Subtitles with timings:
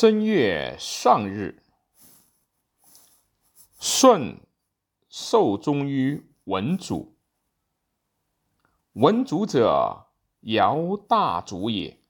[0.00, 1.62] 正月上日，
[3.78, 4.40] 舜
[5.10, 7.18] 受终于文祖。
[8.94, 10.06] 文祖者，
[10.40, 12.00] 尧大祖也。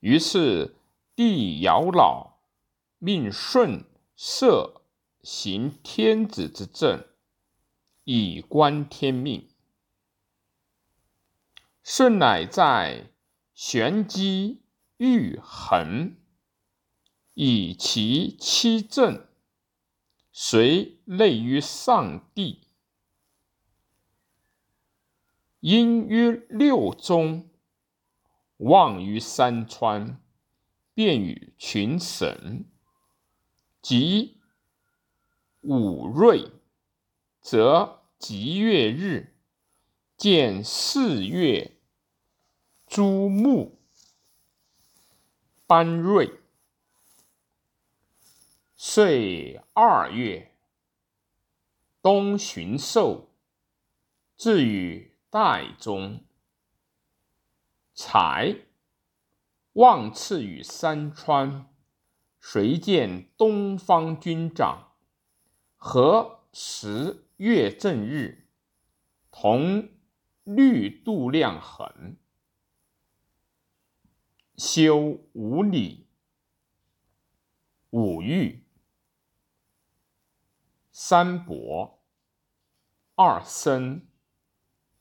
[0.00, 0.74] 于是
[1.14, 2.40] 帝尧老，
[2.98, 3.84] 命舜
[4.16, 4.82] 设
[5.22, 7.06] 行天子之政，
[8.02, 9.48] 以观天命。
[11.84, 13.12] 舜乃在
[13.54, 14.64] 玄机
[14.96, 16.16] 玉衡。
[17.34, 19.26] 以其七正，
[20.32, 22.68] 随类于上帝，
[25.58, 27.50] 因于六宗，
[28.58, 30.20] 望于山川，
[30.94, 32.64] 便与群神。
[33.82, 34.40] 及
[35.60, 36.52] 五瑞，
[37.42, 39.36] 则吉月日，
[40.16, 41.76] 见四月
[42.86, 43.78] 诸木
[45.66, 46.43] 班瑞。
[48.86, 50.52] 岁二月，
[52.02, 53.30] 冬旬寿，
[54.36, 56.22] 至于代中。
[57.94, 58.54] 才
[59.72, 61.74] 望赐于山川，
[62.38, 64.92] 谁见东方军长？
[65.76, 68.46] 何时月正日？
[69.30, 69.88] 同
[70.44, 72.18] 绿度量衡，
[74.58, 76.06] 修五里，
[77.88, 78.62] 五欲。
[80.96, 82.04] 三伯，
[83.16, 84.06] 二生，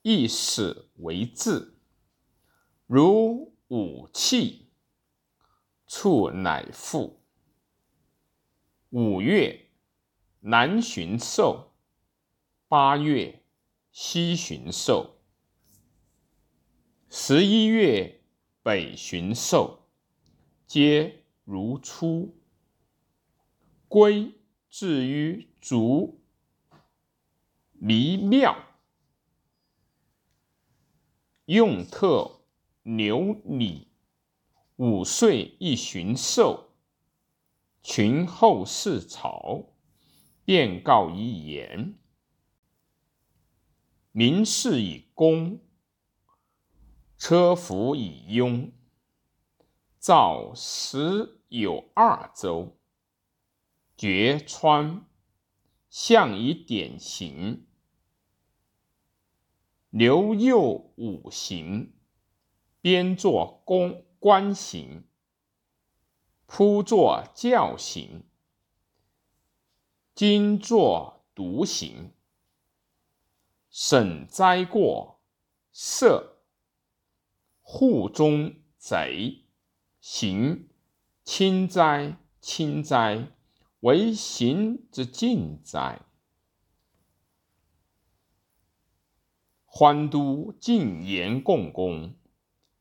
[0.02, 1.78] 一始为字，
[2.88, 4.72] 如五气，
[5.86, 7.22] 处乃复。
[8.90, 9.70] 五月，
[10.40, 11.76] 南巡狩；
[12.68, 13.44] 八月，
[13.92, 15.20] 西巡狩；
[17.08, 18.24] 十一月，
[18.64, 19.88] 北巡狩，
[20.66, 22.36] 皆如初。
[23.88, 24.34] 归。
[24.76, 26.20] 至于足
[27.74, 28.58] 离庙，
[31.46, 32.42] 用特
[32.82, 33.90] 牛礼，
[34.78, 36.72] 五岁一巡狩，
[37.84, 39.76] 群后四朝，
[40.44, 41.94] 便告一言：
[44.12, 45.62] 民事以公，
[47.16, 48.72] 车服以庸，
[50.00, 52.76] 造时有二州。
[53.96, 55.06] 绝川，
[55.90, 57.66] 象以典型；
[59.90, 61.94] 留右五行，
[62.82, 65.04] 编作公官行，
[66.46, 68.24] 铺作教行，
[70.16, 72.12] 今作独行。
[73.70, 75.20] 审灾过，
[75.74, 76.34] 赦
[77.62, 79.46] 户中贼，
[80.00, 80.70] 行。
[81.24, 83.33] 轻灾轻灾。
[83.84, 86.00] 为行之尽哉！
[89.66, 92.16] 欢都进言共工，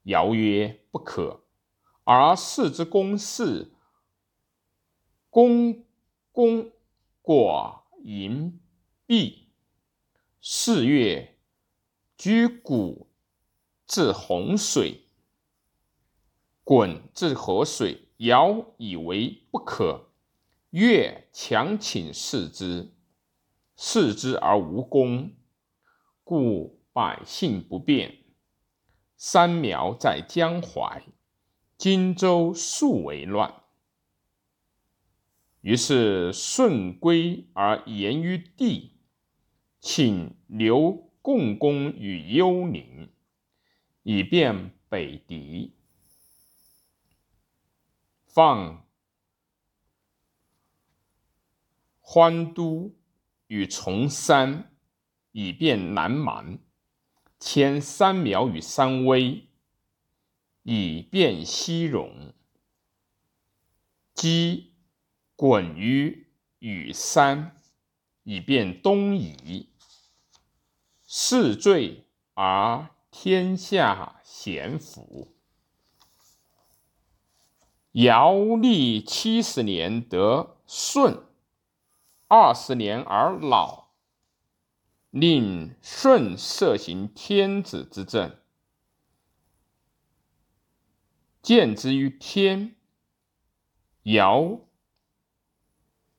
[0.04, 1.42] 尧曰：“不可。”
[2.06, 3.72] 而视之公事，
[5.28, 5.84] 公
[6.30, 6.70] 公
[7.20, 8.60] 过盈
[9.04, 9.48] 毕。
[10.40, 11.36] 四月，
[12.16, 13.08] 居谷
[13.88, 15.04] 至洪水，
[16.64, 20.11] 鲧至河水，尧以为不可。
[20.72, 22.94] 越强请示之，
[23.76, 25.34] 示之而无功，
[26.24, 28.24] 故百姓不便。
[29.18, 31.04] 三苗在江淮，
[31.76, 33.62] 荆州数为乱。
[35.60, 38.96] 于是舜归而言于帝，
[39.78, 43.12] 请留共工于幽陵，
[44.04, 45.76] 以便北狄。
[48.24, 48.86] 放。
[52.14, 52.94] 欢都
[53.46, 54.70] 与崇山，
[55.30, 56.58] 以便南蛮；
[57.40, 59.48] 迁三苗与三危，
[60.62, 62.34] 以便西戎。
[64.12, 64.74] 积
[65.38, 66.26] 鲧于
[66.58, 67.56] 与山，
[68.24, 69.70] 以便东夷。
[71.06, 72.04] 是罪
[72.34, 75.34] 而天下咸服。
[77.92, 81.31] 尧历七十年得舜。
[82.34, 83.88] 二十年而老，
[85.10, 88.38] 令舜设行天子之政，
[91.42, 92.74] 见之于天。
[94.04, 94.60] 尧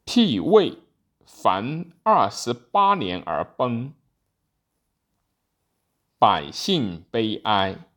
[0.05, 0.83] 替位，
[1.25, 3.95] 凡二十八年而崩，
[6.19, 7.87] 百姓悲哀，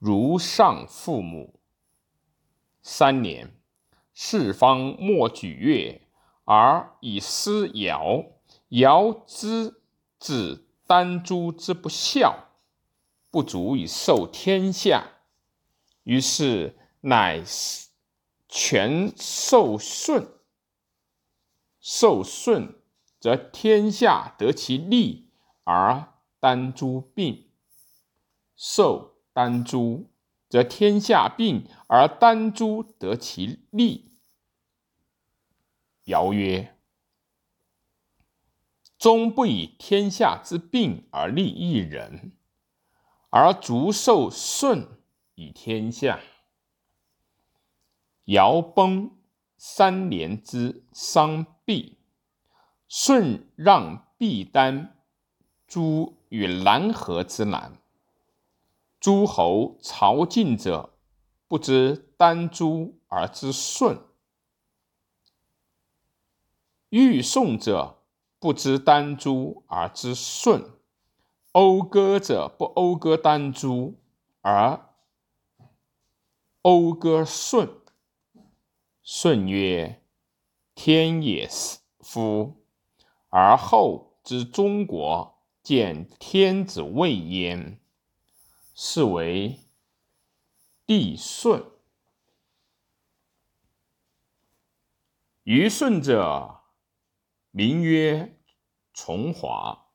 [0.00, 1.60] 如丧父母。
[2.82, 3.54] 三年，
[4.12, 6.05] 四方莫举乐，
[6.46, 8.24] 而以思尧。
[8.70, 9.80] 尧之
[10.18, 12.48] 子丹朱之不孝，
[13.30, 15.04] 不足以受天下，
[16.02, 17.42] 于是乃
[18.48, 20.28] 全受舜。
[21.80, 22.74] 受舜，
[23.20, 25.30] 则天下得其利，
[25.62, 27.46] 而丹朱病；
[28.56, 30.08] 受丹朱，
[30.48, 34.15] 则天下病，而丹朱得其利。
[36.06, 36.76] 尧曰
[38.98, 42.32] ：“终不以天下之病而利一人，
[43.30, 44.98] 而足受舜
[45.36, 46.18] 以天下。”
[48.26, 49.12] 尧崩。
[49.58, 51.96] 三年之丧毕，
[52.88, 54.98] 舜让毕丹
[55.66, 57.72] 诸与南河之南。
[59.00, 60.90] 诸侯朝觐者，
[61.48, 63.96] 不知丹朱而知舜；
[66.96, 67.98] 欲宋者，
[68.38, 70.62] 不知丹朱而知舜；
[71.52, 73.98] 讴歌者，不讴歌丹朱
[74.40, 74.80] 而
[76.62, 77.68] 讴歌舜。
[79.02, 80.02] 舜曰
[80.74, 81.46] ：“天也
[82.00, 82.64] 夫！
[83.28, 87.78] 而后之中国，见天子位焉，
[88.74, 89.60] 是为
[90.86, 91.62] 帝舜。
[95.42, 96.55] 虞舜者，
[97.58, 98.38] 名曰
[98.92, 99.86] 重华。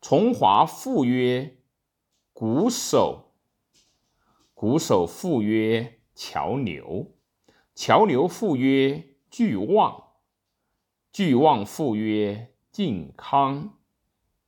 [0.00, 1.58] 重华父曰
[2.32, 3.24] 瞽叟。
[4.54, 7.18] 瞽叟父曰乔牛。
[7.74, 10.12] 乔牛父曰巨望，
[11.12, 13.80] 巨望父曰靖康，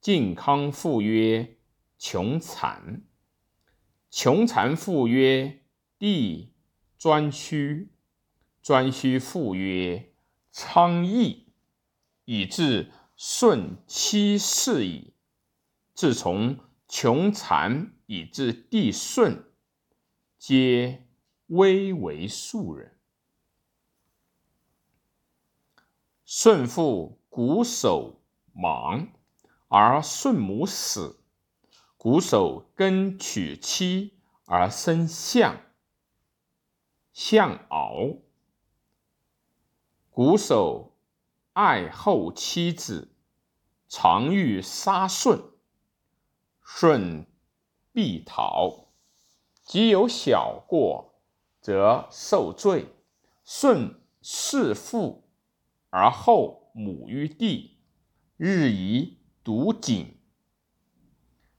[0.00, 1.56] 靖康父曰
[1.98, 3.02] 穷惨，
[4.12, 5.64] 穷惨父曰
[5.98, 6.54] 帝
[7.00, 7.88] 颛顼，
[8.62, 10.12] 颛顼父曰
[10.52, 11.41] 昌邑，
[12.32, 15.12] 以至舜七世矣。
[15.92, 16.58] 自从
[16.88, 19.44] 穷蚕以至帝舜，
[20.38, 21.06] 皆
[21.48, 22.96] 微为庶人。
[26.24, 28.14] 舜父瞽叟
[28.54, 29.12] 亡，
[29.68, 31.20] 而舜母死。
[31.98, 34.14] 瞽叟更娶妻
[34.46, 35.60] 而生象，
[37.12, 38.22] 象敖。
[40.14, 40.91] 瞽叟
[41.54, 43.14] 爱后妻子，
[43.86, 45.50] 常欲杀舜，
[46.64, 47.26] 舜
[47.92, 48.88] 必逃。
[49.62, 51.20] 即有小过，
[51.60, 52.94] 则受罪。
[53.44, 55.28] 舜弑父。
[55.90, 57.78] 而后母于地，
[58.38, 60.18] 日以笃谨，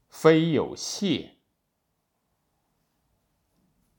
[0.10, 1.38] 非有谢。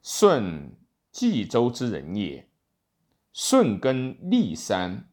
[0.02, 0.76] 舜
[1.12, 2.50] 冀州之人也。
[3.32, 5.08] 舜耕历山，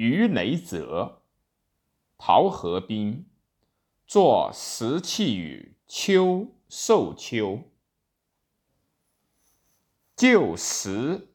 [0.00, 1.20] 于雷泽，
[2.16, 3.28] 陶河滨，
[4.06, 7.70] 作石器与丘受丘，
[10.16, 11.28] 旧石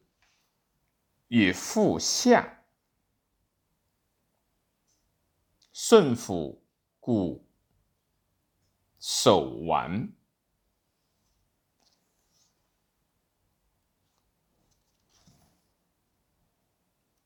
[1.28, 2.64] 与复象。
[5.72, 6.64] 舜府
[6.98, 7.46] 故
[8.98, 10.12] 守完，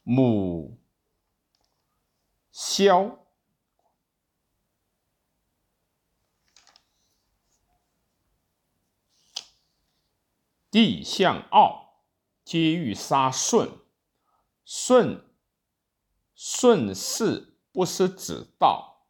[0.03, 0.80] 母
[2.81, 3.19] 萧，
[10.71, 12.07] 帝向傲，
[12.43, 13.69] 皆欲杀舜。
[14.65, 15.23] 舜
[16.35, 17.49] 舜氏。
[17.73, 19.07] 不失子道，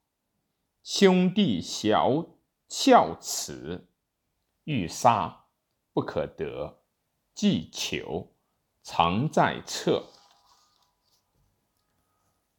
[0.82, 2.26] 兄弟小
[2.68, 3.88] 孝慈，
[4.64, 5.46] 欲杀
[5.94, 6.82] 不可得，
[7.34, 8.34] 既求
[8.82, 10.19] 常在侧。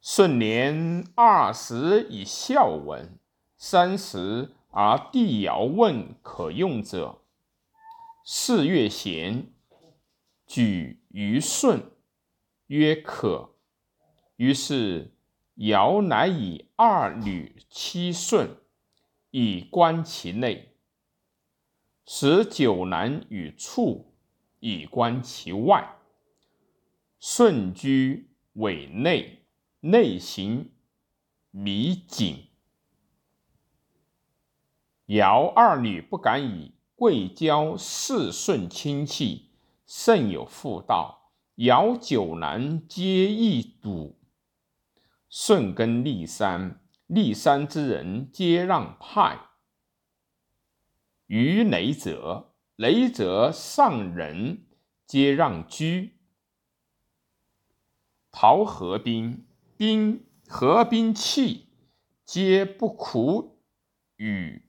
[0.04, 3.20] 舜年二十以孝文，
[3.56, 7.20] 三十而帝尧问可用者，
[8.24, 9.46] 四月贤，
[10.44, 11.84] 举于舜，
[12.66, 13.54] 曰可。
[14.34, 15.12] 于是。
[15.56, 18.56] 尧乃以二女七舜，
[19.30, 20.70] 以观其内；
[22.06, 24.14] 使九男与畜，
[24.60, 25.96] 以观其外。
[27.20, 29.41] 舜居委内，
[29.84, 30.70] 内行
[31.50, 32.46] 弥谨。
[35.06, 39.50] 尧二女不敢以贵交四顺亲戚，
[39.84, 41.32] 甚有妇道。
[41.56, 44.20] 尧九男皆易笃。
[45.28, 49.36] 舜耕历山，历山之人皆让派。
[51.26, 54.64] 于雷泽，雷泽上人
[55.08, 56.20] 皆让居。
[58.30, 59.46] 陶河滨，
[59.84, 61.66] 滨河滨气，
[62.24, 63.64] 皆不苦
[64.14, 64.62] 与。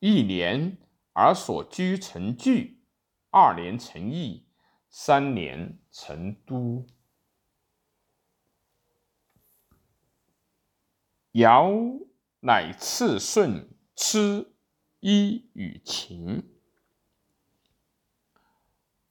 [0.00, 0.78] 一年
[1.12, 2.82] 而所居成聚，
[3.30, 4.44] 二年成邑，
[4.90, 6.84] 三年成都。
[11.30, 11.70] 尧
[12.40, 14.52] 乃赐舜吃
[14.98, 16.52] 衣与禽，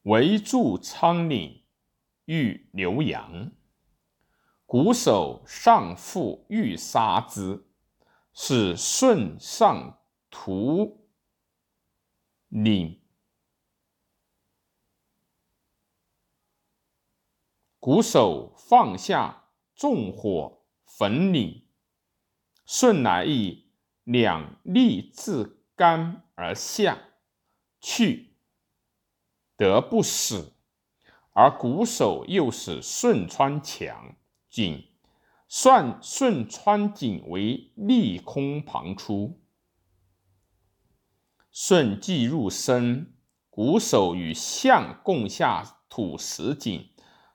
[0.02, 1.62] 为筑仓廪，
[2.26, 3.50] 欲留阳。
[4.72, 7.66] 鼓手上父欲杀之，
[8.32, 9.98] 使舜上
[10.30, 11.10] 图
[12.50, 12.98] 廪。
[17.78, 21.64] 鼓手放下，纵火焚廪。
[22.64, 23.70] 舜乃以
[24.04, 26.96] 两利自干而下，
[27.78, 28.38] 去，
[29.54, 30.54] 得不死。
[31.32, 34.16] 而鼓手又使舜穿墙
[34.52, 34.84] 井，
[35.48, 39.40] 算舜穿井为利空旁出。
[41.50, 43.14] 舜既入深，
[43.50, 46.90] 瞽叟与象共下土石井，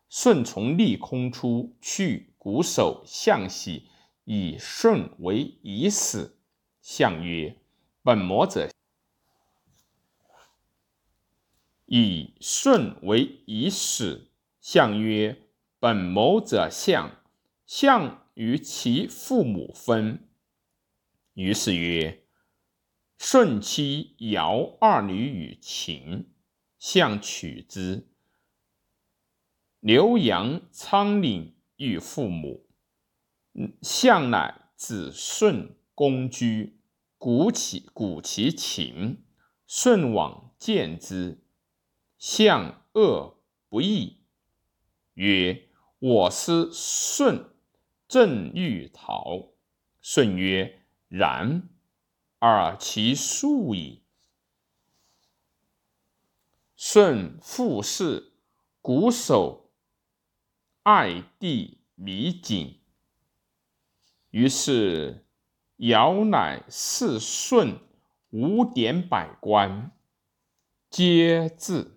[0.08, 3.90] 舜从利空出去，瞽叟象喜。
[4.30, 6.38] 以舜为已死，
[6.82, 7.58] 象曰
[8.04, 8.70] ：“本魔者。”
[11.88, 15.44] 以舜为已死，象曰
[15.80, 17.24] ：“本谋者相，
[17.66, 20.28] 相与其父母分。
[21.34, 22.24] 于是曰
[23.20, 26.34] ：“舜妻尧二女与秦，
[26.80, 28.08] 相取之。
[29.80, 32.66] 刘阳仓廪与父母。”
[33.82, 36.80] 象乃子舜公居，
[37.18, 39.24] 鼓其鼓其琴。
[39.68, 41.44] 舜往见之，
[42.18, 44.22] 象恶不义，
[45.16, 45.67] 曰
[46.00, 47.50] ：“我师舜
[48.08, 49.50] 正欲逃。”
[50.02, 51.70] 舜曰：“然，
[52.40, 54.04] 尔其速矣。”
[56.78, 58.34] 舜复视
[58.82, 59.62] 瞽叟
[60.84, 62.80] 爱弟弥谨。
[64.30, 65.26] 于是，
[65.78, 67.80] 尧乃赐舜
[68.30, 69.92] 五典百官，
[70.90, 71.97] 皆至。